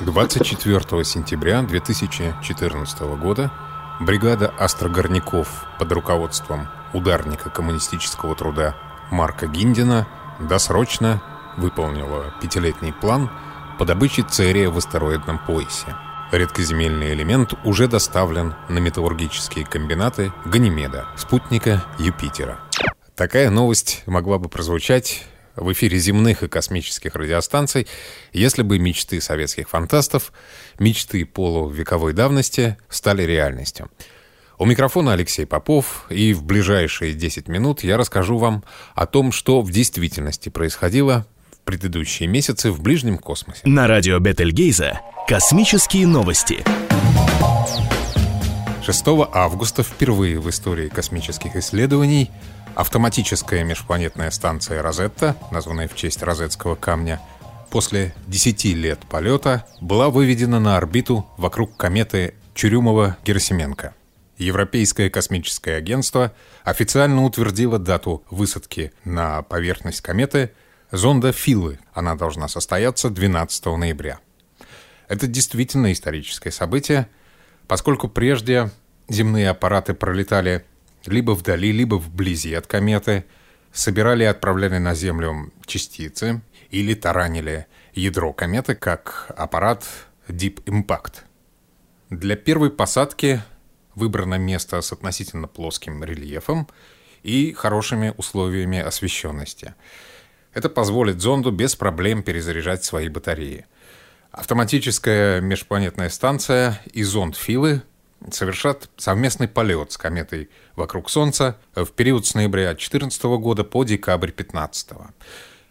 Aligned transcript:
24 0.00 1.04
сентября 1.04 1.62
2014 1.62 3.00
года 3.20 3.52
бригада 4.00 4.48
астрогорняков 4.48 5.66
под 5.78 5.92
руководством 5.92 6.68
ударника 6.92 7.48
коммунистического 7.50 8.34
труда 8.34 8.74
Марка 9.10 9.46
Гиндина 9.46 10.08
досрочно 10.40 11.22
выполнила 11.56 12.34
пятилетний 12.42 12.92
план 12.92 13.30
по 13.78 13.84
добыче 13.84 14.22
церия 14.22 14.68
в 14.68 14.76
астероидном 14.76 15.38
поясе. 15.38 15.94
Редкоземельный 16.32 17.12
элемент 17.12 17.54
уже 17.64 17.86
доставлен 17.86 18.54
на 18.68 18.78
металлургические 18.78 19.64
комбинаты 19.64 20.32
Ганимеда, 20.44 21.06
спутника 21.16 21.84
Юпитера. 21.98 22.58
Такая 23.14 23.50
новость 23.50 24.02
могла 24.06 24.38
бы 24.38 24.48
прозвучать 24.48 25.29
в 25.56 25.72
эфире 25.72 25.98
земных 25.98 26.42
и 26.42 26.48
космических 26.48 27.14
радиостанций, 27.14 27.86
если 28.32 28.62
бы 28.62 28.78
мечты 28.78 29.20
советских 29.20 29.68
фантастов, 29.68 30.32
мечты 30.78 31.24
полувековой 31.24 32.12
давности 32.12 32.76
стали 32.88 33.22
реальностью. 33.22 33.90
У 34.58 34.66
микрофона 34.66 35.14
Алексей 35.14 35.46
Попов, 35.46 36.04
и 36.10 36.34
в 36.34 36.44
ближайшие 36.44 37.14
10 37.14 37.48
минут 37.48 37.82
я 37.82 37.96
расскажу 37.96 38.36
вам 38.36 38.62
о 38.94 39.06
том, 39.06 39.32
что 39.32 39.62
в 39.62 39.70
действительности 39.70 40.50
происходило 40.50 41.26
в 41.50 41.60
предыдущие 41.64 42.28
месяцы 42.28 42.70
в 42.70 42.82
ближнем 42.82 43.16
космосе. 43.16 43.62
На 43.64 43.86
радио 43.86 44.18
Бетельгейза 44.18 45.00
«Космические 45.26 46.06
новости». 46.06 46.62
6 48.84 49.04
августа 49.32 49.82
впервые 49.82 50.40
в 50.40 50.50
истории 50.50 50.88
космических 50.88 51.56
исследований 51.56 52.30
Автоматическая 52.74 53.64
межпланетная 53.64 54.30
станция 54.30 54.80
«Розетта», 54.82 55.36
названная 55.50 55.88
в 55.88 55.94
честь 55.94 56.22
розетского 56.22 56.76
камня, 56.76 57.20
после 57.70 58.14
10 58.28 58.64
лет 58.76 59.00
полета 59.08 59.66
была 59.80 60.08
выведена 60.08 60.60
на 60.60 60.76
орбиту 60.76 61.26
вокруг 61.36 61.76
кометы 61.76 62.34
Чурюмова-Герасименко. 62.54 63.92
Европейское 64.38 65.10
космическое 65.10 65.76
агентство 65.76 66.32
официально 66.64 67.24
утвердило 67.24 67.78
дату 67.78 68.24
высадки 68.30 68.92
на 69.04 69.42
поверхность 69.42 70.00
кометы 70.00 70.52
зонда 70.90 71.32
Филы. 71.32 71.78
Она 71.92 72.14
должна 72.14 72.48
состояться 72.48 73.10
12 73.10 73.66
ноября. 73.66 74.20
Это 75.08 75.26
действительно 75.26 75.92
историческое 75.92 76.50
событие, 76.50 77.08
поскольку 77.68 78.08
прежде 78.08 78.70
земные 79.08 79.50
аппараты 79.50 79.92
пролетали 79.92 80.64
либо 81.06 81.32
вдали, 81.32 81.72
либо 81.72 81.96
вблизи 81.96 82.54
от 82.54 82.66
кометы, 82.66 83.24
собирали 83.72 84.24
и 84.24 84.26
отправляли 84.26 84.78
на 84.78 84.94
Землю 84.94 85.52
частицы 85.66 86.42
или 86.70 86.94
таранили 86.94 87.66
ядро 87.94 88.32
кометы 88.32 88.74
как 88.74 89.32
аппарат 89.36 89.84
Deep 90.28 90.64
Impact. 90.64 91.22
Для 92.10 92.36
первой 92.36 92.70
посадки 92.70 93.40
выбрано 93.94 94.36
место 94.36 94.80
с 94.80 94.92
относительно 94.92 95.48
плоским 95.48 96.02
рельефом 96.02 96.68
и 97.22 97.52
хорошими 97.52 98.14
условиями 98.16 98.78
освещенности. 98.78 99.74
Это 100.52 100.68
позволит 100.68 101.20
зонду 101.20 101.52
без 101.52 101.76
проблем 101.76 102.22
перезаряжать 102.22 102.82
свои 102.84 103.08
батареи. 103.08 103.66
Автоматическая 104.32 105.40
межпланетная 105.40 106.08
станция 106.08 106.80
и 106.92 107.02
зонд 107.02 107.36
Филы 107.36 107.82
совершат 108.30 108.88
совместный 108.96 109.48
полет 109.48 109.92
с 109.92 109.96
кометой 109.96 110.50
вокруг 110.76 111.10
Солнца 111.10 111.58
в 111.74 111.86
период 111.86 112.26
с 112.26 112.34
ноября 112.34 112.66
2014 112.66 113.22
года 113.24 113.64
по 113.64 113.84
декабрь 113.84 114.28
2015. 114.28 114.90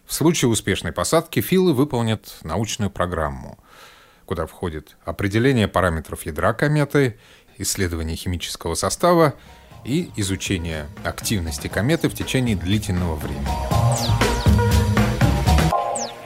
В 0.04 0.12
случае 0.12 0.48
успешной 0.48 0.92
посадки 0.92 1.40
Филы 1.40 1.72
выполнят 1.72 2.36
научную 2.42 2.90
программу, 2.90 3.58
куда 4.26 4.46
входит 4.46 4.96
определение 5.04 5.68
параметров 5.68 6.26
ядра 6.26 6.52
кометы, 6.52 7.18
исследование 7.58 8.16
химического 8.16 8.74
состава 8.74 9.34
и 9.84 10.10
изучение 10.16 10.88
активности 11.04 11.68
кометы 11.68 12.08
в 12.08 12.14
течение 12.14 12.56
длительного 12.56 13.14
времени. 13.14 13.46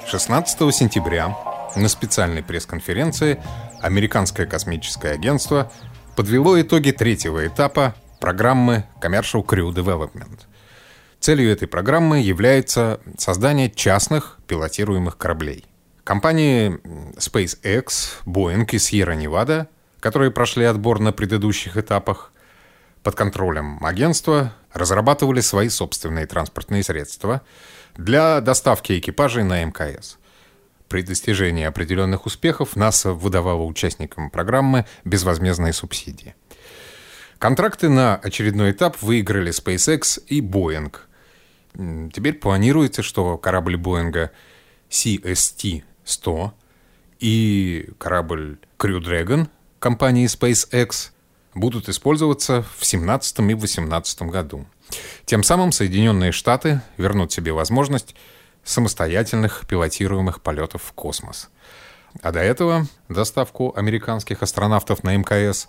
16 0.09 0.75
сентября 0.75 1.37
на 1.77 1.89
специальной 1.89 2.43
пресс-конференции 2.43 3.43
Американское 3.83 4.47
космическое 4.47 5.13
агентство 5.13 5.71
подвело 6.15 6.61
итоги 6.61 6.93
третьего 6.93 7.47
этапа 7.47 7.95
программы 8.21 8.85
Commercial 9.01 9.45
Crew 9.45 9.73
Development. 9.73 10.41
Целью 11.21 11.51
этой 11.51 11.67
программы 11.67 12.21
является 12.21 13.01
создание 13.19 13.71
частных 13.71 14.39
пилотируемых 14.47 15.17
кораблей. 15.17 15.65
Компании 16.05 16.79
SpaceX, 17.17 18.23
Boeing 18.27 18.69
и 18.71 18.77
Sierra 18.77 19.17
Nevada, 19.17 19.69
которые 20.01 20.31
прошли 20.31 20.65
отбор 20.65 21.01
на 21.01 21.13
предыдущих 21.13 21.77
этапах, 21.77 22.33
под 23.03 23.15
контролем 23.15 23.85
агентства 23.85 24.55
разрабатывали 24.73 25.41
свои 25.41 25.69
собственные 25.69 26.27
транспортные 26.27 26.83
средства 26.83 27.43
для 27.97 28.41
доставки 28.41 28.99
экипажей 28.99 29.45
на 29.45 29.65
МКС– 29.65 30.19
при 30.94 31.03
достижении 31.03 31.65
определенных 31.65 32.25
успехов 32.25 32.77
НАСА 32.77 33.15
выдавала 33.15 33.65
участникам 33.65 34.31
программы 34.31 34.87
безвозмездные 35.05 35.72
субсидии. 35.72 36.37
Контракты 37.41 37.88
на 37.88 38.15
очередной 38.15 38.71
этап 38.71 39.03
выиграли 39.03 39.50
SpaceX 39.50 40.22
и 40.28 40.41
Boeing. 40.41 40.94
Теперь 42.12 42.34
планируется, 42.34 43.03
что 43.03 43.37
корабль 43.38 43.77
Боинга 43.77 44.31
CST-100 44.88 46.53
и 47.19 47.91
корабль 47.99 48.59
Crew 48.78 49.00
Dragon 49.00 49.49
компании 49.81 50.27
SpaceX 50.27 51.10
будут 51.54 51.88
использоваться 51.88 52.62
в 52.62 52.87
2017 52.87 53.41
и 53.41 53.43
2018 53.54 54.22
году. 54.22 54.65
Тем 55.25 55.43
самым 55.43 55.72
Соединенные 55.72 56.31
Штаты 56.31 56.83
вернут 56.99 57.33
себе 57.33 57.50
возможность 57.50 58.15
самостоятельных 58.65 59.67
пилотируемых 59.69 60.41
полетов 60.43 60.83
в 60.83 60.93
космос. 60.93 61.51
А 62.23 62.33
до 62.33 62.41
этого 62.41 62.87
доставку 63.09 63.73
американских 63.77 64.43
астронавтов 64.43 65.03
на 65.03 65.17
МКС 65.17 65.69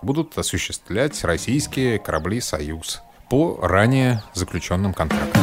будут 0.00 0.36
осуществлять 0.38 1.22
российские 1.24 1.98
корабли 1.98 2.40
«Союз» 2.40 3.02
по 3.28 3.58
ранее 3.62 4.22
заключенным 4.34 4.94
контрактам. 4.94 5.42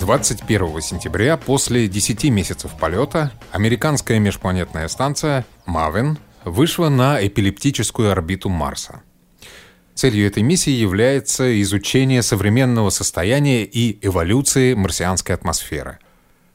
21 0.00 0.80
сентября, 0.80 1.36
после 1.36 1.88
10 1.88 2.24
месяцев 2.30 2.72
полета, 2.78 3.32
американская 3.52 4.18
межпланетная 4.18 4.88
станция 4.88 5.44
«Мавен» 5.66 6.18
вышла 6.44 6.88
на 6.88 7.24
эпилептическую 7.26 8.10
орбиту 8.10 8.48
Марса– 8.48 9.02
Целью 9.98 10.28
этой 10.28 10.44
миссии 10.44 10.70
является 10.70 11.60
изучение 11.60 12.22
современного 12.22 12.90
состояния 12.90 13.64
и 13.64 13.98
эволюции 14.06 14.74
марсианской 14.74 15.34
атмосферы. 15.34 15.98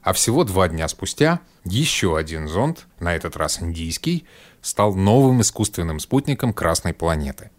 А 0.02 0.14
всего 0.14 0.46
два 0.46 0.70
дня 0.70 0.88
спустя 0.88 1.42
еще 1.66 2.16
один 2.16 2.48
зонд, 2.48 2.88
на 3.02 3.14
этот 3.14 3.36
раз 3.36 3.62
индийский, 3.62 4.26
стал 4.62 4.96
новым 4.96 5.42
искусственным 5.42 6.00
спутником 6.00 6.54
Красной 6.54 6.94
планеты. 6.94 7.52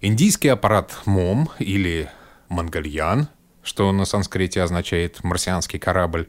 Индийский 0.00 0.48
аппарат 0.48 0.92
МОМ 1.04 1.48
или 1.60 2.10
Мангальян, 2.48 3.28
что 3.62 3.92
на 3.92 4.06
санскрите 4.06 4.60
означает 4.60 5.22
«марсианский 5.22 5.78
корабль», 5.78 6.28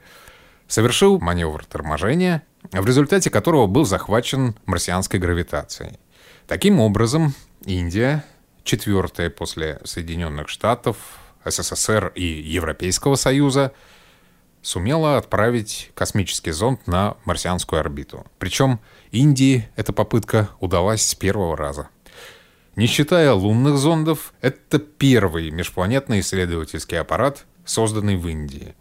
совершил 0.67 1.19
маневр 1.19 1.65
торможения, 1.65 2.43
в 2.71 2.85
результате 2.85 3.31
которого 3.31 3.65
был 3.65 3.83
захвачен 3.83 4.53
марсианской 4.67 5.19
гравитацией. 5.19 5.97
Таким 6.45 6.79
образом, 6.79 7.33
Индия 7.65 8.23
четвертая 8.63 9.29
после 9.29 9.79
Соединенных 9.83 10.49
Штатов, 10.49 10.97
СССР 11.45 12.11
и 12.15 12.23
Европейского 12.23 13.15
Союза, 13.15 13.73
сумела 14.61 15.17
отправить 15.17 15.91
космический 15.95 16.51
зонд 16.51 16.85
на 16.87 17.17
марсианскую 17.25 17.79
орбиту. 17.79 18.25
Причем 18.37 18.79
Индии 19.11 19.67
эта 19.75 19.91
попытка 19.91 20.49
удалась 20.59 21.01
с 21.03 21.15
первого 21.15 21.57
раза. 21.57 21.89
Не 22.75 22.85
считая 22.85 23.33
лунных 23.33 23.77
зондов, 23.77 24.33
это 24.39 24.79
первый 24.79 25.49
межпланетный 25.49 26.21
исследовательский 26.21 26.99
аппарат, 26.99 27.45
созданный 27.65 28.15
в 28.15 28.27
Индии. 28.27 28.75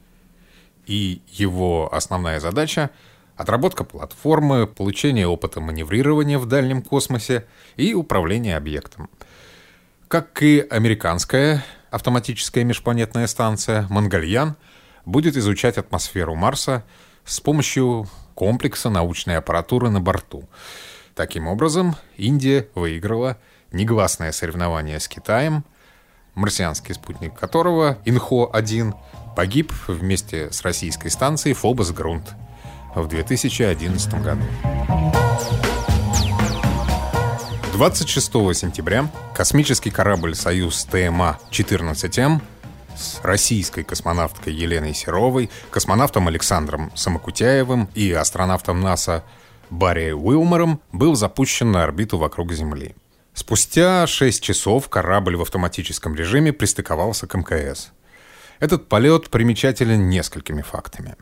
И 0.86 1.22
его 1.28 1.92
основная 1.92 2.40
задача— 2.40 2.90
отработка 3.36 3.84
платформы, 3.84 4.66
получение 4.66 5.26
опыта 5.26 5.60
маневрирования 5.60 6.38
в 6.38 6.46
дальнем 6.46 6.82
космосе 6.82 7.46
и 7.76 7.94
управление 7.94 8.56
объектом— 8.56 9.08
как 10.10 10.42
и 10.42 10.66
американская 10.68 11.64
автоматическая 11.92 12.64
межпланетная 12.64 13.28
станция 13.28 13.86
«Монгольян» 13.90 14.56
будет 15.04 15.36
изучать 15.36 15.78
атмосферу 15.78 16.34
Марса 16.34 16.82
с 17.24 17.38
помощью 17.38 18.08
комплекса 18.34 18.90
научной 18.90 19.36
аппаратуры 19.36 19.88
на 19.88 20.00
борту. 20.00 20.48
Таким 21.14 21.46
образом, 21.46 21.94
Индия 22.16 22.66
выиграла 22.74 23.38
негласное 23.70 24.32
соревнование 24.32 24.98
с 24.98 25.06
Китаем, 25.06 25.64
марсианский 26.34 26.96
спутник 26.96 27.38
которого, 27.38 27.96
Инхо-1, 28.04 28.92
погиб 29.36 29.72
вместе 29.86 30.50
с 30.50 30.62
российской 30.62 31.10
станцией 31.10 31.54
«Фобос 31.54 31.92
Грунт» 31.92 32.34
в 32.96 33.06
2011 33.06 34.24
году. 34.24 34.42
26 37.80 38.30
сентября 38.54 39.10
космический 39.34 39.88
корабль 39.88 40.34
«Союз 40.34 40.84
ТМА-14М» 40.84 42.42
с 42.94 43.20
российской 43.22 43.84
космонавткой 43.84 44.52
Еленой 44.52 44.92
Серовой, 44.92 45.48
космонавтом 45.70 46.28
Александром 46.28 46.92
Самокутяевым 46.94 47.88
и 47.94 48.12
астронавтом 48.12 48.82
НАСА 48.82 49.24
Барри 49.70 50.12
Уилмором 50.12 50.82
был 50.92 51.14
запущен 51.14 51.72
на 51.72 51.82
орбиту 51.82 52.18
вокруг 52.18 52.52
Земли. 52.52 52.96
Спустя 53.32 54.06
6 54.06 54.42
часов 54.42 54.90
корабль 54.90 55.36
в 55.36 55.40
автоматическом 55.40 56.14
режиме 56.14 56.52
пристыковался 56.52 57.26
к 57.26 57.34
МКС. 57.34 57.92
Этот 58.58 58.90
полет 58.90 59.30
примечателен 59.30 60.10
несколькими 60.10 60.60
фактами. 60.60 61.16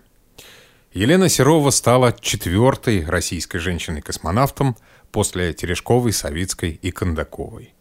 Елена 0.93 1.29
Серова 1.29 1.71
стала 1.71 2.13
четвертой 2.19 3.05
российской 3.05 3.59
женщиной-космонавтом 3.59 4.77
после 5.11 5.53
Терешковой, 5.53 6.13
Савицкой 6.13 6.79
и 6.81 6.91
Кондаковой. 6.91 7.75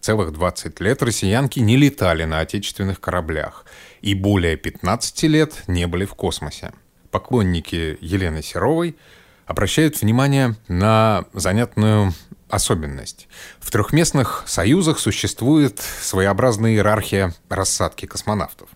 Целых 0.00 0.32
20 0.32 0.80
лет 0.80 1.02
россиянки 1.02 1.60
не 1.60 1.76
летали 1.76 2.24
на 2.24 2.40
отечественных 2.40 3.00
кораблях 3.00 3.64
и 4.02 4.14
более 4.14 4.56
15 4.56 5.22
лет 5.24 5.62
не 5.66 5.86
были 5.86 6.04
в 6.04 6.14
космосе. 6.14 6.72
Поклонники 7.10 7.96
Елены 8.00 8.42
Серовой 8.42 8.96
обращают 9.46 10.00
внимание 10.00 10.56
на 10.68 11.24
занятную 11.32 12.12
особенность. 12.48 13.28
В 13.60 13.70
трехместных 13.70 14.44
союзах 14.46 14.98
существует 14.98 15.80
своеобразная 15.80 16.72
иерархия 16.72 17.34
рассадки 17.48 18.06
космонавтов. 18.06 18.68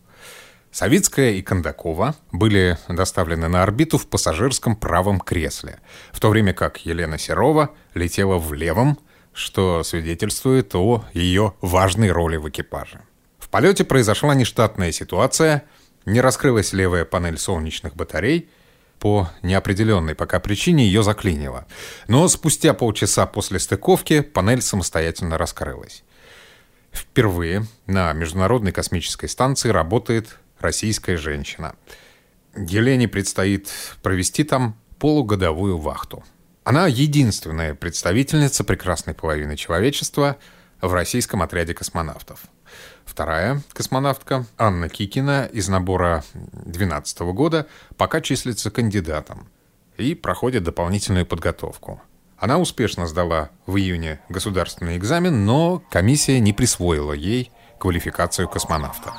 Савицкая 0.71 1.33
и 1.33 1.43
Кондакова 1.43 2.15
были 2.31 2.79
доставлены 2.89 3.49
на 3.49 3.63
орбиту 3.63 3.99
в 3.99 4.07
пассажирском 4.07 4.77
правом 4.77 5.19
кресле, 5.19 5.81
в 6.13 6.21
то 6.21 6.29
время 6.29 6.53
как 6.53 6.85
Елена 6.85 7.19
Серова 7.19 7.71
летела 7.95 8.39
в 8.39 8.53
левом, 8.53 8.99
что 9.33 9.83
свидетельствует 9.83 10.75
о 10.75 11.05
ее 11.15 11.55
важной 11.61 12.11
роли 12.11 12.37
в 12.37 12.49
экипаже. 12.49 13.01
В 13.39 13.49
полете 13.49 13.85
произошла 13.85 14.35
нештатная 14.35 14.93
ситуация, 14.93 15.65
не 16.05 16.21
раскрылась 16.21 16.73
левая 16.73 17.05
панель 17.05 17.39
солнечных 17.39 17.97
батарей, 17.97 18.51
по 18.99 19.31
неопределенной 19.43 20.15
пока 20.15 20.41
причине 20.41 20.85
ее 20.85 21.03
заклинило. 21.03 21.67
Но 22.09 22.27
спустя 22.29 22.75
полчаса 22.75 23.27
после 23.27 23.59
стыковки 23.59 24.21
панель 24.21 24.61
самостоятельно 24.61 25.39
раскрылась. 25.39 26.03
Впервые 26.93 27.67
на 27.87 28.13
Международной 28.13 28.73
космической 28.73 29.29
станции 29.29 29.69
работает 29.69 30.39
российская 30.61 31.17
женщина. 31.17 31.75
Елене 32.57 33.09
предстоит 33.09 33.71
провести 34.03 34.45
там 34.45 34.77
полугодовую 34.99 35.79
вахту. 35.79 36.25
Она 36.65 36.87
единственная 36.87 37.75
представительница 37.75 38.65
прекрасной 38.65 39.15
половины 39.15 39.57
человечества 39.57 40.37
в 40.81 40.93
российском 40.93 41.43
отряде 41.43 41.75
космонавтов. 41.75 42.41
Вторая 43.05 43.63
космонавтка, 43.73 44.45
Анна 44.59 44.89
Кикина, 44.89 45.49
из 45.51 45.69
набора 45.69 46.25
2012 46.35 47.21
года, 47.33 47.67
пока 47.97 48.21
числится 48.21 48.71
кандидатом 48.71 49.49
и 49.97 50.15
проходит 50.15 50.65
дополнительную 50.65 51.27
подготовку. 51.27 52.03
Она 52.37 52.59
успешно 52.59 53.07
сдала 53.07 53.51
в 53.67 53.77
июне 53.77 54.21
государственный 54.29 54.97
экзамен, 54.97 55.45
но 55.45 55.83
комиссия 55.91 56.39
не 56.39 56.53
присвоила 56.53 57.13
ей 57.13 57.51
квалификацию 57.79 58.49
космонавта. 58.49 59.15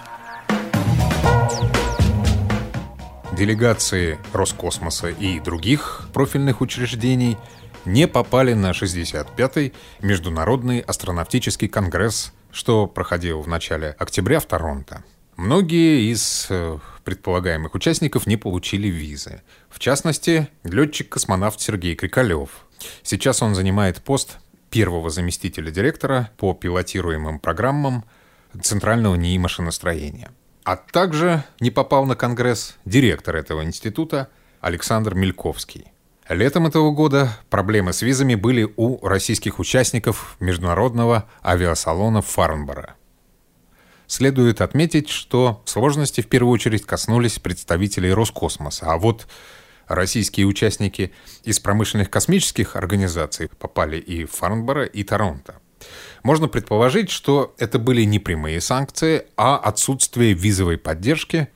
Делегации 3.39 4.19
Роскосмоса 4.33 5.07
и 5.07 5.39
других 5.39 6.09
профильных 6.11 6.59
учреждений 6.59 7.37
не 7.85 8.05
попали 8.05 8.51
на 8.51 8.71
65-й 8.71 9.71
Международный 10.01 10.81
астронавтический 10.81 11.69
конгресс, 11.69 12.33
что 12.51 12.85
проходил 12.85 13.39
в 13.39 13.47
начале 13.47 13.95
октября 13.97 14.41
в 14.41 14.45
Торонто. 14.45 15.05
Многие 15.37 16.11
из 16.11 16.47
э, 16.49 16.79
предполагаемых 17.05 17.75
участников 17.75 18.27
не 18.27 18.35
получили 18.35 18.89
визы. 18.89 19.41
В 19.69 19.79
частности, 19.79 20.49
летчик-космонавт 20.65 21.61
Сергей 21.61 21.95
Крикалев. 21.95 22.67
Сейчас 23.03 23.41
он 23.41 23.55
занимает 23.55 24.01
пост 24.01 24.39
первого 24.69 25.09
заместителя 25.09 25.71
директора 25.71 26.29
по 26.35 26.53
пилотируемым 26.53 27.39
программам 27.39 28.03
Центрального 28.61 29.15
НИИ 29.15 29.37
машиностроения. 29.37 30.29
А 30.69 30.75
также 30.75 31.43
не 31.59 31.71
попал 31.71 32.05
на 32.05 32.15
Конгресс 32.15 32.75
директор 32.85 33.35
этого 33.35 33.63
института 33.63 34.29
Александр 34.61 35.15
Мельковский. 35.15 35.91
Летом 36.29 36.67
этого 36.67 36.91
года 36.91 37.31
проблемы 37.49 37.91
с 37.91 38.03
визами 38.03 38.35
были 38.35 38.71
у 38.77 39.03
российских 39.03 39.57
участников 39.57 40.37
международного 40.39 41.27
авиасалона 41.43 42.21
Фарнбора. 42.21 42.97
Следует 44.05 44.61
отметить, 44.61 45.09
что 45.09 45.63
сложности 45.65 46.21
в 46.21 46.29
первую 46.29 46.53
очередь 46.53 46.85
коснулись 46.85 47.39
представителей 47.39 48.13
Роскосмоса, 48.13 48.93
а 48.93 48.99
вот 48.99 49.27
российские 49.87 50.45
участники 50.45 51.11
из 51.43 51.59
промышленных 51.59 52.11
космических 52.11 52.75
организаций 52.75 53.49
попали 53.57 53.97
и 53.97 54.23
в 54.23 54.33
Фарнбора, 54.33 54.85
и 54.85 55.03
Торонто. 55.03 55.55
Можно 56.23 56.47
предположить, 56.47 57.09
что 57.09 57.53
это 57.57 57.79
были 57.79 58.03
не 58.03 58.19
прямые 58.19 58.61
санкции, 58.61 59.25
а 59.37 59.57
отсутствие 59.57 60.33
визовой 60.33 60.77
поддержки, 60.77 61.49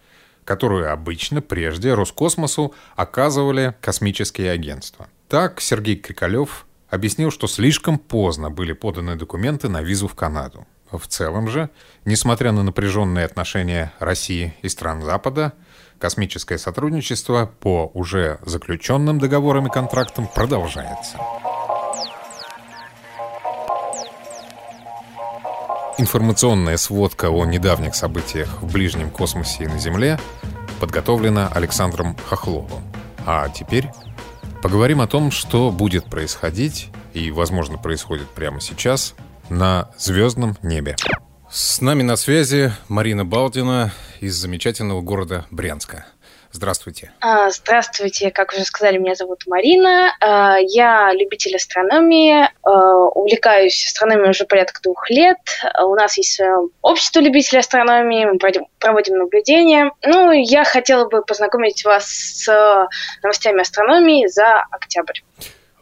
которую 0.46 0.92
обычно 0.92 1.42
прежде 1.42 1.94
Роскосмосу 1.94 2.74
оказывали 2.96 3.76
космические 3.82 4.52
агентства. 4.52 5.08
Так 5.30 5.62
Сергей 5.62 5.96
Крикалев 5.96 6.66
объяснил, 6.90 7.32
что 7.32 7.48
слишком 7.48 7.98
поздно 7.98 8.50
были 8.50 8.74
поданы 8.74 9.16
документы 9.16 9.70
на 9.70 9.82
визу 9.82 10.08
в 10.08 10.16
Канаду. 10.16 10.68
В 10.92 11.08
целом 11.08 11.48
же, 11.48 11.70
несмотря 12.06 12.52
на 12.52 12.62
напряженные 12.62 13.26
отношения 13.26 13.92
России 14.00 14.54
и 14.62 14.70
стран 14.70 15.02
Запада, 15.02 15.54
космическое 15.98 16.60
сотрудничество 16.60 17.52
по 17.60 17.90
уже 17.96 18.38
заключенным 18.46 19.20
договорам 19.20 19.68
и 19.68 19.72
контрактам 19.72 20.28
продолжается. 20.28 21.18
Информационная 26.00 26.78
сводка 26.78 27.30
о 27.30 27.46
недавних 27.46 27.94
событиях 27.94 28.62
в 28.62 28.72
ближнем 28.72 29.12
космосе 29.12 29.66
и 29.66 29.68
на 29.68 29.78
Земле 29.78 30.20
подготовлена 30.80 31.50
Александром 31.54 32.18
Хохловым. 32.28 32.84
А 33.26 33.48
теперь 33.50 33.90
поговорим 34.64 35.02
о 35.02 35.08
том, 35.08 35.30
что 35.30 35.70
будет 35.70 36.06
происходить 36.06 36.90
и, 37.14 37.30
возможно, 37.30 37.78
происходит 37.78 38.28
прямо 38.30 38.60
сейчас 38.60 39.14
на 39.50 39.92
звездном 39.98 40.58
небе. 40.64 40.96
С 41.56 41.82
нами 41.82 42.02
на 42.02 42.16
связи 42.16 42.72
Марина 42.88 43.26
Балдина 43.26 43.92
из 44.22 44.34
замечательного 44.34 45.02
города 45.02 45.46
Брянска. 45.52 46.08
Здравствуйте. 46.52 47.12
А, 47.22 47.52
здравствуйте, 47.52 48.32
как 48.32 48.54
уже 48.54 48.64
сказали, 48.64 48.98
меня 48.98 49.14
зовут 49.14 49.44
Марина. 49.46 50.16
А, 50.20 50.58
я 50.58 51.14
любитель 51.14 51.56
астрономии, 51.56 52.50
а, 52.64 52.70
увлекаюсь 53.06 53.86
астрономией 53.86 54.32
уже 54.32 54.46
порядка 54.46 54.82
двух 54.82 55.08
лет. 55.12 55.38
У 55.80 55.94
нас 55.94 56.18
есть 56.18 56.42
общество 56.82 57.20
любителей 57.20 57.60
астрономии, 57.60 58.26
мы 58.26 58.40
проводим 58.80 59.20
наблюдения. 59.20 59.92
Ну, 60.04 60.32
я 60.32 60.64
хотела 60.64 61.08
бы 61.08 61.22
познакомить 61.22 61.86
вас 61.86 62.08
с 62.08 62.88
новостями 63.22 63.62
астрономии 63.62 64.26
за 64.26 64.66
октябрь. 64.72 65.20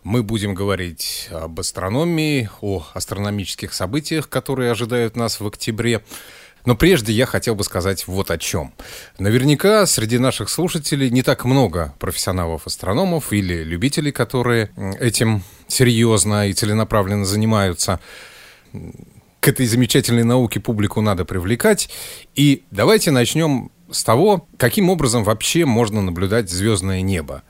Мы 0.03 0.24
будем 0.24 0.55
говорить 0.55 1.29
об 1.31 1.60
астрономии, 1.60 2.50
о 2.62 2.84
астрономических 2.96 3.72
событиях, 3.72 4.29
которые 4.29 4.72
ожидают 4.72 5.15
нас 5.15 5.39
в 5.39 5.46
октябре. 5.46 6.01
Но 6.65 6.75
прежде 6.75 7.13
я 7.13 7.27
хотел 7.27 7.53
бы 7.53 7.63
сказать 7.63 8.08
вот 8.08 8.31
о 8.31 8.39
чем. 8.39 8.74
Наверняка 9.20 9.86
среди 9.86 10.17
наших 10.17 10.50
слушателей 10.50 11.12
не 11.12 11.22
так 11.22 11.46
много 11.46 11.93
профессионалов-астрономов 12.00 13.31
или 13.31 13.63
любителей, 13.63 14.12
которые 14.12 14.72
этим 15.00 15.43
серьезно 15.67 16.50
и 16.50 16.53
целенаправленно 16.53 17.25
занимаются. 17.25 18.00
К 19.39 19.48
этой 19.48 19.67
замечательной 19.67 20.24
науке 20.24 20.60
публику 20.60 21.01
надо 21.01 21.25
привлекать. 21.25 21.89
И 22.34 22.63
давайте 22.72 23.12
начнем 23.12 23.72
с 23.91 24.03
того, 24.03 24.48
каким 24.58 24.89
образом 24.89 25.24
вообще 25.24 25.65
можно 25.65 26.01
наблюдать 26.01 26.50
звездное 26.50 27.01
небо. 27.01 27.43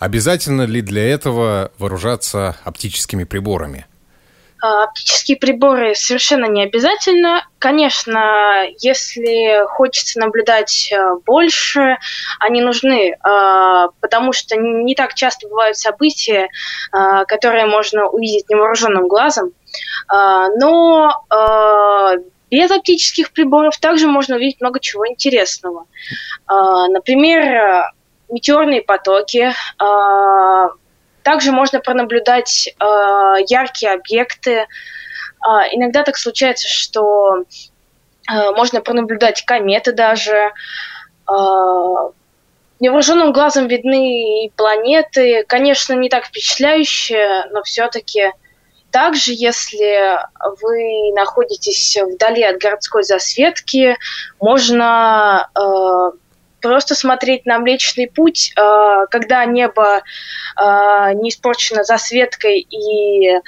Обязательно 0.00 0.62
ли 0.62 0.80
для 0.80 1.06
этого 1.06 1.72
вооружаться 1.78 2.56
оптическими 2.64 3.24
приборами? 3.24 3.86
А, 4.62 4.84
оптические 4.84 5.36
приборы 5.36 5.94
совершенно 5.94 6.46
не 6.46 6.62
обязательно. 6.62 7.46
Конечно, 7.58 8.64
если 8.78 9.66
хочется 9.66 10.18
наблюдать 10.18 10.90
э, 10.90 11.16
больше, 11.26 11.98
они 12.38 12.62
нужны, 12.62 13.14
а, 13.22 13.88
потому 14.00 14.32
что 14.32 14.56
не 14.56 14.94
так 14.94 15.12
часто 15.12 15.46
бывают 15.48 15.76
события, 15.76 16.48
а, 16.92 17.26
которые 17.26 17.66
можно 17.66 18.08
увидеть 18.08 18.48
невооруженным 18.48 19.06
глазом. 19.06 19.52
Но 20.10 21.24
без 22.50 22.70
оптических 22.70 23.32
приборов 23.32 23.78
также 23.78 24.08
можно 24.08 24.34
увидеть 24.34 24.60
много 24.60 24.80
чего 24.80 25.06
интересного. 25.06 25.86
Например, 26.48 27.92
метеорные 28.30 28.82
потоки. 28.82 29.52
А, 29.78 30.68
также 31.22 31.52
можно 31.52 31.80
пронаблюдать 31.80 32.74
а, 32.78 33.36
яркие 33.48 33.92
объекты. 33.92 34.66
Иногда 35.72 36.02
так 36.02 36.18
случается, 36.18 36.68
что 36.68 37.44
можно 38.28 38.82
пронаблюдать 38.82 39.42
кометы 39.46 39.92
даже. 39.92 40.52
Невооруженным 42.78 43.32
глазом 43.32 43.66
видны 43.66 44.44
и 44.44 44.50
планеты. 44.50 45.44
Конечно, 45.48 45.94
не 45.94 46.10
так 46.10 46.26
впечатляющие, 46.26 47.46
но 47.52 47.62
все-таки 47.62 48.32
также, 48.90 49.32
если 49.32 50.18
вы 50.60 51.12
находитесь 51.14 51.96
вдали 52.02 52.42
от 52.42 52.58
городской 52.58 53.04
засветки, 53.04 53.96
можно 54.40 55.48
э, 55.54 56.16
просто 56.60 56.94
смотреть 56.94 57.46
на 57.46 57.58
Млечный 57.58 58.08
Путь, 58.08 58.52
э, 58.56 59.06
когда 59.10 59.44
небо 59.44 59.98
э, 59.98 60.00
не 61.14 61.30
испорчено 61.30 61.84
засветкой 61.84 62.60
и 62.60 63.28
э, 63.28 63.40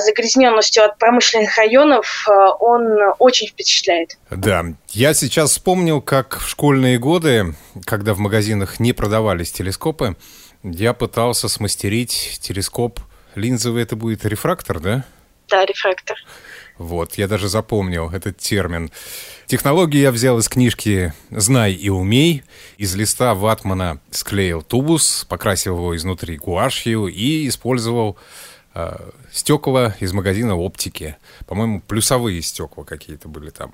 загрязненностью 0.00 0.84
от 0.84 0.98
промышленных 0.98 1.56
районов, 1.56 2.26
э, 2.28 2.32
он 2.60 2.98
очень 3.18 3.48
впечатляет. 3.48 4.18
Да, 4.30 4.64
я 4.90 5.14
сейчас 5.14 5.50
вспомнил, 5.50 6.00
как 6.00 6.38
в 6.38 6.48
школьные 6.48 6.98
годы, 6.98 7.54
когда 7.84 8.14
в 8.14 8.18
магазинах 8.18 8.80
не 8.80 8.92
продавались 8.92 9.52
телескопы, 9.52 10.16
я 10.62 10.92
пытался 10.92 11.48
смастерить 11.48 12.38
телескоп– 12.40 13.00
Линзовый 13.34 13.82
это 13.82 13.96
будет 13.96 14.24
рефрактор, 14.24 14.80
да? 14.80 15.04
Да, 15.48 15.64
рефрактор. 15.64 16.16
Вот, 16.84 17.14
я 17.14 17.28
даже 17.28 17.48
запомнил 17.48 18.10
этот 18.10 18.36
термин. 18.36 18.90
Технологию 19.46 20.02
я 20.02 20.12
взял 20.12 20.38
из 20.38 20.50
книжки 20.50 21.14
«Знай 21.30 21.72
и 21.72 21.88
умей». 21.88 22.42
Из 22.76 22.94
листа 22.94 23.34
ватмана 23.34 24.00
склеил 24.10 24.60
тубус, 24.60 25.24
покрасил 25.26 25.78
его 25.78 25.96
изнутри 25.96 26.36
гуашью 26.36 27.06
и 27.06 27.48
использовал 27.48 28.18
э, 28.74 28.98
стекла 29.32 29.96
из 29.98 30.12
магазина 30.12 30.56
оптики. 30.56 31.16
По-моему, 31.46 31.80
плюсовые 31.80 32.42
стекла 32.42 32.84
какие-то 32.84 33.28
были 33.28 33.48
там. 33.48 33.72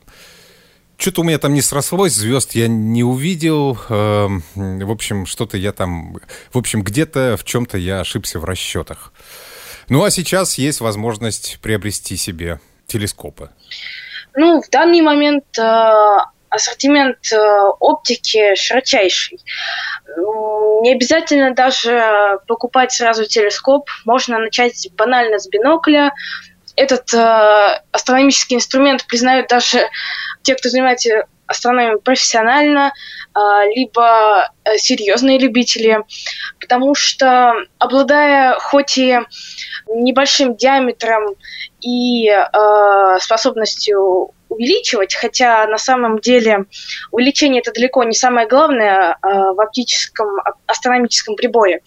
Что-то 0.97 1.23
у 1.23 1.25
меня 1.25 1.40
там 1.40 1.52
не 1.52 1.62
срослось, 1.62 2.14
звезд 2.14 2.52
я 2.52 2.69
не 2.69 3.02
увидел. 3.02 3.76
Э, 3.88 4.29
в 4.55 4.90
общем, 4.90 5.26
что-то 5.26 5.57
я 5.57 5.73
там... 5.73 6.17
В 6.52 6.59
общем, 6.59 6.85
где-то 6.85 7.37
в 7.37 7.43
чем-то 7.43 7.76
я 7.76 8.02
ошибся 8.02 8.38
в 8.38 8.45
расчетах. 8.45 9.12
Ну 9.88 10.05
а 10.05 10.11
сейчас 10.12 10.59
есть 10.59 10.81
возможность 10.81 11.59
приобрести 11.61 12.17
себе 12.17 12.61
телескопы. 12.90 13.50
Ну, 14.37 14.61
в 14.61 14.68
данный 14.70 15.00
момент 15.00 15.44
э, 15.59 16.16
ассортимент 16.50 17.32
э, 17.32 17.38
оптики 17.78 18.54
широчайший. 18.54 19.38
Не 20.82 20.92
обязательно 20.92 21.54
даже 21.54 22.38
покупать 22.47 22.92
сразу 22.92 23.25
телескоп. 23.25 23.88
Можно 24.04 24.38
начать 24.38 24.88
банально 24.97 25.38
с 25.38 25.49
бинокля. 25.49 26.12
Этот 26.76 27.12
э, 27.14 27.82
астрономический 27.92 28.56
инструмент 28.56 29.06
признают 29.06 29.49
даже 29.49 29.88
те, 30.42 30.54
кто 30.54 30.68
занимается 30.68 31.26
астрономией 31.50 32.00
профессионально, 32.00 32.92
а, 33.35 33.66
либо 33.66 34.50
э, 34.64 34.76
серьезные 34.78 35.38
любители, 35.38 35.99
потому 36.61 36.94
что 36.94 37.54
обладая 37.78 38.54
хоть 38.61 38.99
и 38.99 39.18
небольшим 39.94 40.56
диаметром 40.56 41.35
и 41.80 42.28
э, 42.28 43.18
способностью 43.20 44.32
увеличивать, 44.49 45.14
хотя 45.14 45.66
на 45.66 45.78
самом 45.78 46.18
деле 46.18 46.66
увеличение 47.11 47.61
это 47.61 47.73
далеко 47.73 48.04
не 48.04 48.14
самое 48.14 48.47
главное 48.47 49.12
э, 49.12 49.16
в 49.23 49.61
оптическом 49.61 50.28
астрономическом 50.66 51.37
приборе. 51.37 51.82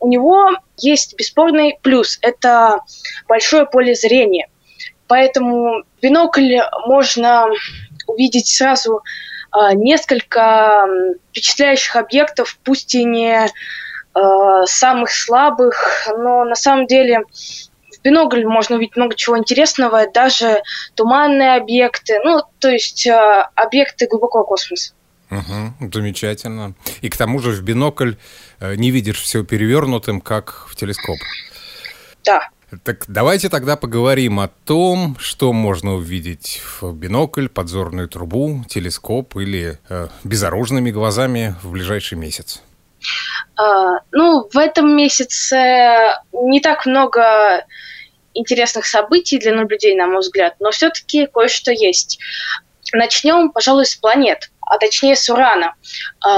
У 0.00 0.08
него 0.08 0.50
есть 0.78 1.16
бесспорный 1.16 1.78
плюс– 1.82 2.18
это 2.22 2.80
большое 3.28 3.66
поле 3.66 3.94
зрения. 3.94 4.48
Поэтому 5.06 5.84
бинокль 6.00 6.58
можно 6.86 7.48
увидеть 8.06 8.48
сразу 8.48 9.02
э, 9.52 9.74
несколько 9.74 10.86
впечатляющих 11.30 11.96
объектов, 11.96 12.58
пусть 12.64 12.94
и 12.94 13.04
не 13.04 13.48
самых 14.66 15.10
слабых, 15.10 16.08
но 16.16 16.44
на 16.44 16.54
самом 16.54 16.86
деле 16.86 17.24
в 17.24 18.02
бинокль 18.04 18.44
можно 18.44 18.76
увидеть 18.76 18.96
много 18.96 19.14
чего 19.14 19.38
интересного, 19.38 20.06
даже 20.12 20.62
туманные 20.94 21.56
объекты, 21.56 22.20
ну, 22.24 22.42
то 22.58 22.68
есть 22.68 23.06
э, 23.06 23.48
объекты 23.54 24.06
глубокого 24.06 24.44
космоса. 24.44 24.92
Угу, 25.30 25.90
замечательно. 25.92 26.74
И 27.00 27.08
к 27.08 27.16
тому 27.16 27.38
же 27.38 27.50
в 27.50 27.62
бинокль 27.62 28.14
э, 28.60 28.74
не 28.76 28.90
видишь 28.90 29.20
все 29.20 29.44
перевернутым, 29.44 30.20
как 30.20 30.66
в 30.68 30.76
телескоп. 30.76 31.18
Да. 32.24 32.48
Так 32.82 33.04
давайте 33.08 33.48
тогда 33.48 33.76
поговорим 33.76 34.40
о 34.40 34.48
том, 34.48 35.16
что 35.20 35.52
можно 35.52 35.94
увидеть 35.94 36.60
в 36.80 36.92
бинокль, 36.92 37.48
подзорную 37.48 38.08
трубу, 38.08 38.64
телескоп 38.68 39.36
или 39.36 39.78
э, 39.88 40.08
безоружными 40.24 40.90
глазами 40.90 41.54
в 41.62 41.70
ближайший 41.70 42.18
месяц. 42.18 42.62
А, 43.56 44.00
ну, 44.12 44.48
в 44.52 44.58
этом 44.58 44.96
месяце 44.96 46.18
не 46.32 46.60
так 46.60 46.86
много 46.86 47.64
интересных 48.34 48.86
событий 48.86 49.38
для 49.38 49.54
наблюдений, 49.54 49.96
на 49.96 50.06
мой 50.06 50.20
взгляд, 50.20 50.54
но 50.60 50.70
все-таки 50.70 51.26
кое-что 51.26 51.72
есть. 51.72 52.18
Начнем, 52.92 53.50
пожалуй, 53.50 53.86
с 53.86 53.94
планет, 53.94 54.50
а 54.60 54.78
точнее 54.78 55.16
с 55.16 55.28
Урана. 55.28 55.74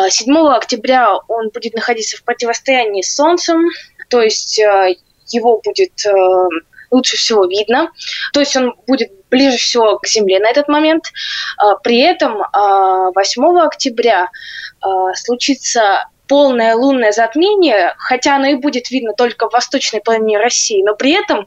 7 0.08 0.36
а, 0.36 0.56
октября 0.56 1.16
он 1.28 1.50
будет 1.50 1.74
находиться 1.74 2.16
в 2.16 2.24
противостоянии 2.24 3.02
с 3.02 3.14
Солнцем, 3.14 3.68
то 4.08 4.22
есть 4.22 4.60
а, 4.60 4.88
его 5.28 5.60
будет 5.64 6.06
э, 6.06 6.12
лучше 6.92 7.16
всего 7.16 7.46
видно. 7.46 7.90
То 8.32 8.40
есть 8.40 8.56
он 8.56 8.76
будет 8.86 9.10
ближе 9.28 9.56
всего 9.56 9.98
к 9.98 10.06
Земле 10.06 10.38
на 10.38 10.48
этот 10.48 10.68
момент. 10.68 11.06
При 11.82 11.98
этом 11.98 12.44
8 12.52 13.58
октября 13.58 14.30
случится 15.16 16.04
полное 16.26 16.74
лунное 16.74 17.12
затмение, 17.12 17.94
хотя 17.98 18.36
оно 18.36 18.46
и 18.46 18.54
будет 18.54 18.90
видно 18.90 19.12
только 19.14 19.48
в 19.48 19.52
восточной 19.52 20.00
половине 20.00 20.38
России, 20.38 20.82
но 20.84 20.94
при 20.94 21.12
этом 21.12 21.46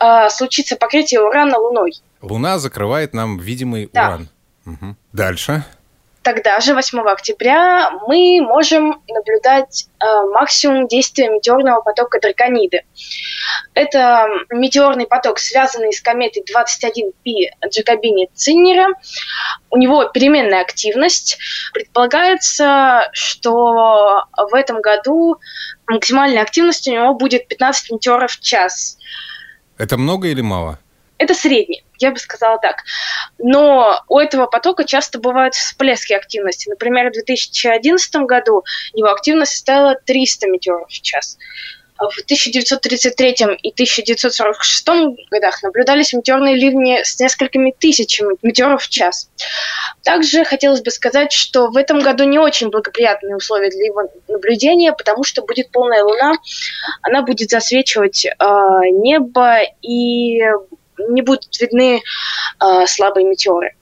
э, 0.00 0.28
случится 0.30 0.76
покрытие 0.76 1.20
урана 1.20 1.58
Луной. 1.58 1.94
Луна 2.22 2.58
закрывает 2.58 3.14
нам 3.14 3.38
видимый 3.38 3.88
да. 3.92 4.06
уран. 4.08 4.28
Угу. 4.66 4.96
Дальше. 5.12 5.64
Тогда 6.26 6.58
же, 6.58 6.74
8 6.74 6.98
октября, 7.02 7.92
мы 8.08 8.40
можем 8.40 9.00
наблюдать 9.06 9.86
э, 10.00 10.04
максимум 10.32 10.88
действия 10.88 11.30
метеорного 11.30 11.82
потока 11.82 12.18
Дракониды. 12.18 12.82
Это 13.74 14.26
метеорный 14.50 15.06
поток, 15.06 15.38
связанный 15.38 15.92
с 15.92 16.00
кометой 16.00 16.42
21P 16.42 17.68
Джакобини 17.68 18.28
Циннера. 18.34 18.88
У 19.70 19.76
него 19.76 20.06
переменная 20.06 20.62
активность. 20.62 21.38
Предполагается, 21.72 23.08
что 23.12 24.24
в 24.36 24.52
этом 24.52 24.80
году 24.80 25.36
максимальная 25.86 26.42
активность 26.42 26.88
у 26.88 26.92
него 26.92 27.14
будет 27.14 27.46
15 27.46 27.92
метеоров 27.92 28.32
в 28.32 28.40
час. 28.40 28.98
Это 29.78 29.96
много 29.96 30.26
или 30.26 30.40
мало? 30.40 30.80
Это 31.18 31.34
средний, 31.34 31.82
я 31.98 32.10
бы 32.10 32.18
сказала 32.18 32.58
так. 32.58 32.82
Но 33.38 34.02
у 34.08 34.18
этого 34.18 34.46
потока 34.46 34.84
часто 34.84 35.18
бывают 35.18 35.54
всплески 35.54 36.12
активности. 36.12 36.68
Например, 36.68 37.08
в 37.08 37.14
2011 37.14 38.14
году 38.26 38.64
его 38.92 39.10
активность 39.10 39.52
составила 39.52 39.94
300 39.94 40.48
метеоров 40.48 40.88
в 40.88 41.00
час. 41.00 41.38
В 41.98 42.20
1933 42.24 43.30
и 43.62 43.70
1946 43.70 44.86
годах 45.30 45.62
наблюдались 45.62 46.12
метеорные 46.12 46.54
ливни 46.54 47.02
с 47.02 47.18
несколькими 47.18 47.70
тысячами 47.70 48.36
метеоров 48.42 48.82
в 48.82 48.88
час. 48.90 49.30
Также 50.02 50.44
хотелось 50.44 50.82
бы 50.82 50.90
сказать, 50.90 51.32
что 51.32 51.68
в 51.68 51.76
этом 51.76 52.00
году 52.00 52.24
не 52.24 52.38
очень 52.38 52.68
благоприятные 52.68 53.36
условия 53.36 53.70
для 53.70 53.86
его 53.86 54.02
наблюдения, 54.28 54.92
потому 54.92 55.24
что 55.24 55.40
будет 55.40 55.70
полная 55.70 56.04
луна, 56.04 56.34
она 57.00 57.22
будет 57.22 57.48
засвечивать 57.48 58.26
э, 58.26 58.32
небо 58.90 59.60
и 59.80 60.42
не 61.08 61.22
будут 61.22 61.60
видны 61.60 62.00
э, 62.00 62.86
слабые 62.86 63.26
метеоры. 63.26 63.74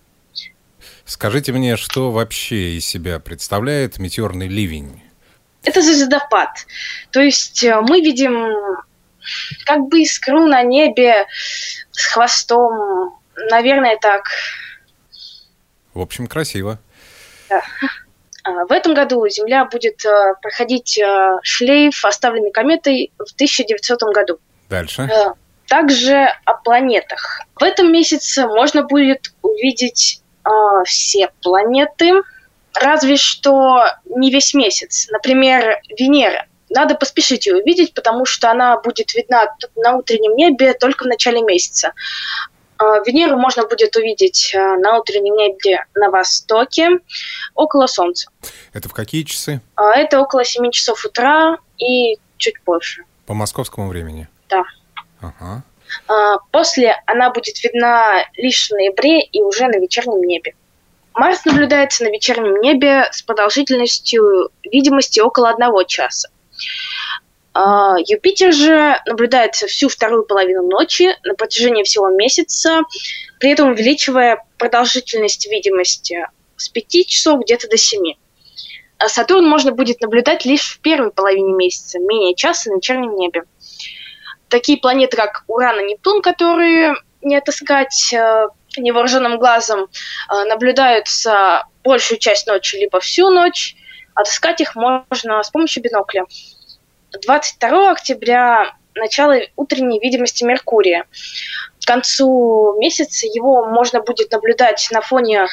Скажите 1.04 1.52
мне, 1.52 1.76
что 1.76 2.11
вообще 2.11 2.76
из 2.76 2.87
себя 2.87 3.21
представляет 3.21 3.99
метеорный 3.99 4.49
ливень? 4.49 5.02
Это 5.62 5.83
звездопад. 5.83 6.66
То 7.11 7.21
есть 7.21 7.62
э, 7.62 7.81
мы 7.81 8.00
видим 8.00 8.47
как 9.64 9.81
бы 9.88 10.02
искру 10.02 10.47
на 10.47 10.62
небе 10.62 11.26
с 11.90 12.07
хвостом. 12.07 13.19
Наверное, 13.50 13.97
так. 14.00 14.25
В 15.93 16.00
общем, 16.00 16.26
красиво. 16.26 16.78
Да. 17.49 17.62
А, 18.45 18.66
в 18.66 18.73
этом 18.73 18.95
году 18.95 19.26
Земля 19.28 19.64
будет 19.64 20.04
э, 20.04 20.35
проходить 20.43 20.99
э, 20.99 21.38
шлейф, 21.43 22.04
оставленный 22.04 22.52
кометой 22.52 23.11
в 23.19 23.33
1900 23.35 24.02
году. 24.14 24.38
Дальше. 24.69 25.09
Также 25.68 26.28
о 26.44 26.54
планетах. 26.54 27.40
В 27.56 27.62
этом 27.62 27.92
месяце 27.92 28.47
можно 28.47 28.83
будет 28.83 29.33
увидеть 29.42 30.21
э, 30.44 30.49
все 30.85 31.30
планеты, 31.42 32.23
разве 32.75 33.16
что 33.16 33.85
не 34.04 34.30
весь 34.30 34.54
месяц. 34.54 35.09
Например, 35.11 35.80
Венера. 35.99 36.47
Надо 36.71 36.94
поспешить 36.94 37.47
ее 37.47 37.56
увидеть, 37.56 37.94
потому 37.94 38.25
что 38.25 38.50
она 38.50 38.78
будет 38.80 39.14
видна 39.14 39.54
на 39.76 39.97
утреннем 39.97 40.35
небе 40.35 40.75
только 40.75 41.04
в 41.04 41.06
начале 41.06 41.42
месяца. 41.42 41.92
А, 42.78 42.99
Венеру 43.06 43.37
можно 43.37 43.66
будет 43.66 43.94
увидеть 43.97 44.54
а, 44.54 44.76
на 44.76 44.99
утреннем 44.99 45.37
небе 45.37 45.85
на 45.94 46.11
востоке, 46.11 46.99
около 47.54 47.87
Солнца. 47.87 48.28
Это 48.73 48.88
в 48.88 48.92
какие 48.92 49.23
часы? 49.23 49.61
Это 49.76 50.21
около 50.21 50.44
7 50.44 50.71
часов 50.71 51.04
утра 51.04 51.59
и 51.78 52.18
чуть 52.37 52.61
позже. 52.62 53.04
По 53.26 53.35
московскому 53.35 53.88
времени? 53.88 54.28
Да. 54.49 54.64
Ага. 55.38 55.62
После 56.50 56.97
она 57.07 57.31
будет 57.31 57.62
видна 57.62 58.25
лишь 58.37 58.69
в 58.69 58.73
ноябре 58.73 59.21
и 59.21 59.43
уже 59.43 59.66
на 59.66 59.78
вечернем 59.78 60.23
небе. 60.23 60.54
Марс 61.14 61.45
наблюдается 61.45 62.04
на 62.04 62.09
вечернем 62.09 62.61
небе 62.61 63.09
с 63.12 63.23
продолжительностью 63.23 64.50
видимости 64.64 65.21
около 65.21 65.50
одного 65.50 65.85
часа. 65.85 66.28
А, 67.57 67.95
Юпитер 67.99 68.52
же 68.52 69.00
наблюдается 69.07 69.69
всю 69.69 69.88
вторую 69.88 70.25
половину 70.25 70.62
ночи 70.62 71.16
на 71.23 71.35
протяжении 71.35 71.85
всего 71.85 72.09
месяца, 72.09 72.83
при 73.38 73.50
этом 73.50 73.71
увеличивая 73.71 74.45
продолжительность 74.59 75.49
видимости 75.49 76.26
с 76.57 76.69
5 76.69 77.07
часов 77.07 77.43
где-то 77.43 77.69
до 77.69 77.76
7. 77.76 78.14
А 78.99 79.09
Сатурн 79.09 79.47
можно 79.47 79.71
будет 79.71 80.00
наблюдать 80.00 80.45
лишь 80.45 80.76
в 80.76 80.81
первой 80.81 81.12
половине 81.12 81.52
месяца, 81.52 82.00
менее 82.00 82.35
часа 82.35 82.71
на 82.71 82.76
вечернем 82.76 83.14
небе. 83.14 83.45
Такие 84.54 84.78
планеты, 84.78 85.16
как 85.16 85.42
Уран 85.49 85.80
и 85.80 85.82
Нептун, 85.82 86.23
которые 86.23 86.94
не 87.23 87.34
отыскать 87.34 88.12
э, 88.12 88.46
невооруженным 88.76 89.37
глазом, 89.37 89.80
э, 89.80 90.44
наблюдаются 90.44 91.64
большую 91.82 92.20
часть 92.20 92.46
ночи, 92.46 92.76
либо 92.76 93.00
всю 93.00 93.30
ночь. 93.30 93.75
Отыскать 94.14 94.61
их 94.61 94.76
можно 94.76 95.42
с 95.42 95.50
помощью 95.50 95.82
бинокля. 95.82 96.26
22 97.20 97.90
октября 97.90 98.76
начало 98.94 99.40
утренней 99.56 99.99
видимости 99.99 100.44
Меркурия. 100.44 101.06
К 101.82 101.87
концу 101.88 102.76
месяца 102.78 103.26
его 103.26 103.66
можно 103.66 104.02
будет 104.02 104.30
наблюдать 104.30 104.87
на 104.92 105.00
фоне 105.00 105.49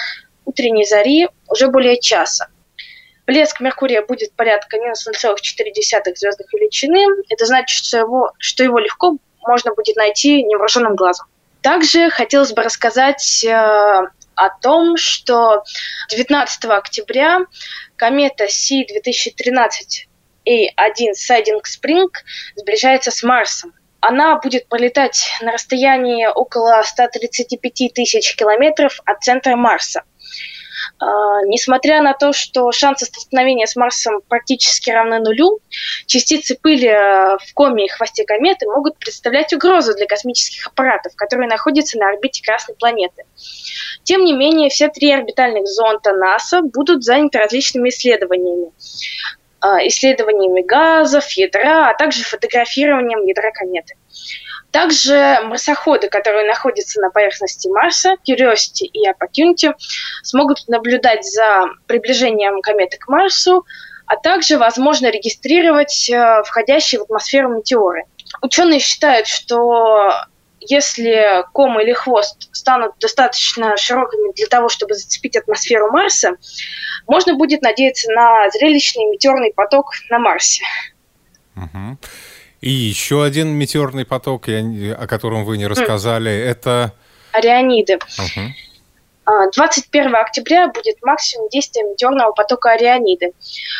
утренней 0.46 0.86
зари 0.86 1.28
уже 1.48 1.70
более 1.70 2.00
часа. 2.00 2.50
Блеск 3.28 3.60
Меркурия 3.60 4.04
будет 4.06 4.34
порядка 4.36 4.78
минус 4.78 5.08
0,4 5.08 5.36
звездных 6.16 6.54
величины. 6.54 7.24
Это 7.30 7.46
значит, 7.46 7.86
что 7.86 7.98
его, 7.98 8.32
что 8.40 8.64
его 8.64 8.80
легко 8.80 9.18
можно 9.42 9.74
будет 9.74 9.96
найти 9.96 10.44
невооруженным 10.44 10.96
глазом. 10.96 11.28
Также 11.62 12.10
хотелось 12.10 12.54
бы 12.54 12.64
рассказать 12.64 13.44
э, 13.46 13.50
о 13.52 14.50
том, 14.62 14.98
что 14.98 15.64
19 16.10 16.66
октября 16.66 17.42
комета 17.96 18.48
Си-2013 18.48 20.08
A1 20.48 21.12
Siding 21.14 21.62
Spring 21.64 22.10
сближается 22.56 23.12
с 23.12 23.22
Марсом. 23.22 23.74
Она 24.00 24.40
будет 24.40 24.68
пролетать 24.68 25.30
на 25.42 25.52
расстоянии 25.52 26.26
около 26.26 26.82
135 26.84 27.94
тысяч 27.94 28.36
километров 28.36 29.00
от 29.06 29.22
центра 29.24 29.56
Марса. 29.56 30.04
Uh, 31.00 31.48
несмотря 31.48 32.02
на 32.02 32.14
то, 32.14 32.32
что 32.32 32.72
шансы 32.72 33.06
столкновения 33.06 33.66
с 33.66 33.76
Марсом 33.76 34.22
практически 34.28 34.92
равны 34.92 35.20
нулю, 35.20 35.60
частицы 36.06 36.56
пыли 36.56 36.88
э, 36.90 37.38
в 37.38 37.54
коме 37.56 37.86
и 37.86 37.90
хвосте 37.90 38.24
кометы 38.24 38.68
могут 38.68 39.00
представлять 39.00 39.52
угрозу 39.52 39.96
для 39.96 40.06
космических 40.06 40.68
аппаратов, 40.68 41.16
которые 41.16 41.48
находятся 41.48 41.98
на 41.98 42.10
орбите 42.10 42.44
Красной 42.44 42.76
планеты. 42.76 43.24
Тем 44.04 44.24
не 44.24 44.34
менее, 44.34 44.70
все 44.70 44.90
три 44.90 45.12
орбитальных 45.12 45.66
зонта 45.68 46.14
НАСА 46.14 46.62
будут 46.62 47.04
заняты 47.04 47.40
различными 47.40 47.90
исследованиями. 47.90 48.72
А, 49.60 49.86
исследованиями 49.88 50.62
газов, 50.62 51.30
ядра, 51.34 51.90
а 51.90 51.94
также 51.94 52.24
фотографированием 52.24 53.24
ядра 53.26 53.52
кометы. 53.52 53.96
Также 54.72 55.40
марсоходы, 55.44 56.10
которые 56.10 56.48
находятся 56.48 57.02
на 57.02 57.10
поверхности 57.10 57.68
Марса, 57.68 58.16
Curiosity 58.28 58.86
и 58.86 59.08
Opportunity, 59.08 59.74
смогут 60.24 60.68
наблюдать 60.68 61.26
за 61.26 61.66
приближением 61.88 62.62
кометы 62.62 62.98
к 62.98 63.08
Марсу, 63.10 63.66
а 64.06 64.16
также, 64.16 64.58
возможно, 64.58 65.08
регистрировать 65.12 66.10
э, 66.10 66.44
входящие 66.46 67.00
в 67.00 67.04
атмосферу 67.04 67.50
метеоры. 67.50 68.06
Ученые 68.42 68.80
считают, 68.80 69.28
что 69.28 70.12
если 70.62 71.44
ком 71.54 71.80
или 71.80 71.92
хвост 71.92 72.50
станут 72.52 72.94
достаточно 73.00 73.76
широкими 73.78 74.34
для 74.34 74.48
того, 74.48 74.70
чтобы 74.70 74.94
зацепить 74.94 75.36
атмосферу 75.36 75.92
Марса, 75.92 76.38
можно 77.08 77.36
будет 77.36 77.62
надеяться 77.62 78.12
на 78.12 78.50
зрелищный 78.52 79.06
метеорный 79.06 79.54
поток 79.54 79.92
на 80.10 80.20
Марсе. 80.20 80.64
Угу. 81.56 81.98
И 82.62 82.70
еще 82.70 83.24
один 83.24 83.50
метеорный 83.50 84.06
поток, 84.06 84.48
о 84.48 85.08
котором 85.08 85.46
вы 85.46 85.58
не 85.58 85.68
рассказали, 85.68 86.32
mm. 86.32 86.46
это... 86.46 86.94
Ориониды. 87.34 87.96
Угу. 87.96 89.52
21 89.54 90.16
октября 90.16 90.68
будет 90.68 91.02
максимум 91.02 91.50
действия 91.50 91.84
метеорного 91.84 92.34
потока 92.34 92.72
Ориониды. 92.72 93.34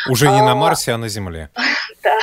Уже 0.08 0.28
не 0.28 0.40
а, 0.40 0.44
на 0.44 0.54
Марсе, 0.54 0.92
а 0.92 0.98
на 0.98 1.08
Земле. 1.08 1.50
Да 2.02 2.18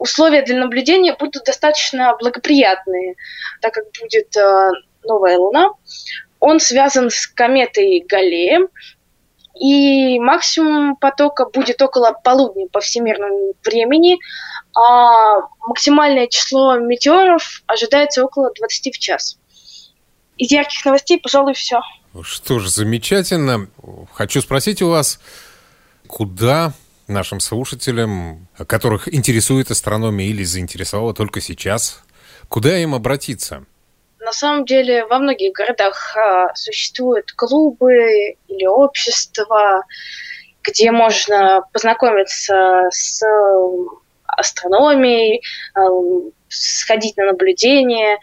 условия 0.00 0.42
для 0.42 0.58
наблюдения 0.58 1.14
будут 1.14 1.44
достаточно 1.44 2.16
благоприятные, 2.18 3.14
так 3.60 3.74
как 3.74 3.84
будет 4.00 4.34
э, 4.36 4.70
новая 5.04 5.38
Луна. 5.38 5.70
Он 6.40 6.58
связан 6.58 7.10
с 7.10 7.26
кометой 7.26 8.04
Галлеем, 8.08 8.68
и 9.60 10.18
максимум 10.18 10.96
потока 10.96 11.44
будет 11.44 11.82
около 11.82 12.12
полудня 12.24 12.66
по 12.68 12.80
всемирному 12.80 13.52
времени, 13.62 14.18
а 14.74 15.40
максимальное 15.66 16.26
число 16.26 16.78
метеоров 16.78 17.62
ожидается 17.66 18.24
около 18.24 18.50
20 18.54 18.94
в 18.94 18.98
час. 18.98 19.38
Из 20.36 20.50
ярких 20.50 20.84
новостей, 20.84 21.20
пожалуй, 21.20 21.54
все. 21.54 21.80
Что 22.22 22.58
ж, 22.58 22.68
замечательно. 22.68 23.68
Хочу 24.12 24.40
спросить 24.40 24.82
у 24.82 24.88
вас, 24.88 25.20
куда 26.06 26.72
нашим 27.06 27.40
слушателям, 27.40 28.48
которых 28.66 29.12
интересует 29.12 29.70
астрономия 29.70 30.26
или 30.26 30.44
заинтересовала 30.44 31.12
только 31.12 31.40
сейчас, 31.40 32.02
куда 32.48 32.78
им 32.78 32.94
обратиться? 32.94 33.64
На 34.20 34.32
самом 34.32 34.64
деле 34.64 35.06
во 35.06 35.18
многих 35.18 35.52
городах 35.52 36.16
а, 36.16 36.54
существуют 36.54 37.32
клубы 37.32 38.36
или 38.48 38.66
общества, 38.66 39.82
где 40.62 40.92
можно 40.92 41.62
познакомиться 41.72 42.88
с 42.90 43.22
астрономией, 44.36 45.42
а, 45.74 45.80
сходить 46.48 47.16
на 47.16 47.26
наблюдение, 47.26 48.18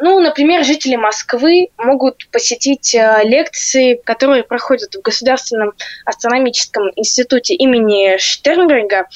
ну, 0.00 0.18
например, 0.18 0.64
жители 0.64 0.96
Москвы 0.96 1.68
могут 1.76 2.26
посетить 2.30 2.94
э, 2.94 3.20
лекции, 3.24 4.00
которые 4.02 4.44
проходят 4.44 4.94
в 4.94 5.02
Государственном 5.02 5.74
астрономическом 6.06 6.90
институте 6.96 7.54
имени 7.54 8.16
Штернберга 8.16 9.08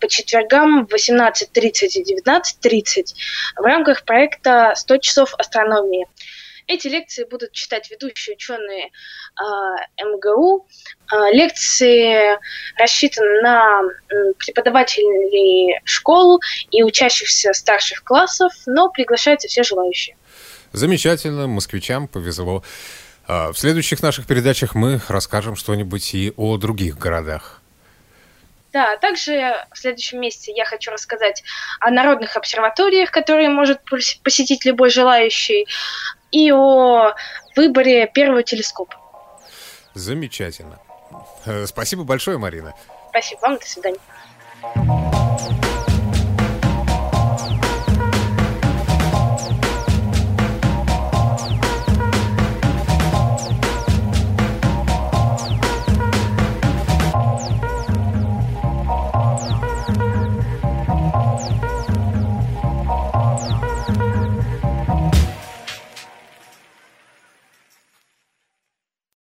по 0.00 0.06
четвергам 0.06 0.86
в 0.86 0.94
18.30 0.94 1.86
и 1.94 2.14
19.30 2.14 3.14
в 3.56 3.62
рамках 3.62 4.04
проекта 4.04 4.74
«100 4.76 5.00
часов 5.00 5.34
астрономии». 5.36 6.06
Эти 6.68 6.86
лекции 6.86 7.24
будут 7.24 7.52
читать 7.52 7.90
ведущие 7.90 8.36
ученые 8.36 8.86
э, 8.86 10.04
МГУ. 10.04 10.66
Э, 11.10 11.32
лекции 11.32 12.38
рассчитаны 12.78 13.40
на 13.40 13.80
э, 13.82 14.14
преподавателей 14.38 15.80
школ 15.84 16.40
и 16.70 16.82
учащихся 16.82 17.54
старших 17.54 18.04
классов, 18.04 18.52
но 18.66 18.90
приглашаются 18.90 19.48
все 19.48 19.62
желающие. 19.62 20.16
Замечательно, 20.72 21.46
москвичам 21.46 22.06
повезло. 22.06 22.62
А, 23.26 23.50
в 23.52 23.58
следующих 23.58 24.02
наших 24.02 24.26
передачах 24.26 24.74
мы 24.74 25.00
расскажем 25.08 25.56
что-нибудь 25.56 26.14
и 26.14 26.34
о 26.36 26.58
других 26.58 26.98
городах. 26.98 27.57
Да, 28.72 28.96
также 28.98 29.54
в 29.72 29.78
следующем 29.78 30.20
месяце 30.20 30.50
я 30.50 30.64
хочу 30.64 30.90
рассказать 30.90 31.42
о 31.80 31.90
народных 31.90 32.36
обсерваториях, 32.36 33.10
которые 33.10 33.48
может 33.48 33.80
посетить 34.22 34.64
любой 34.66 34.90
желающий, 34.90 35.66
и 36.30 36.52
о 36.52 37.14
выборе 37.56 38.06
первого 38.06 38.42
телескопа. 38.42 38.96
Замечательно. 39.94 40.78
Э, 41.46 41.66
спасибо 41.66 42.04
большое, 42.04 42.38
Марина. 42.38 42.74
Спасибо 43.10 43.40
вам, 43.40 43.56
до 43.56 43.66
свидания. 43.66 43.98